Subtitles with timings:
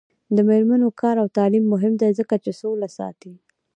[0.35, 3.33] د میرمنو کار او تعلیم مهم دی ځکه چې سوله ساتي.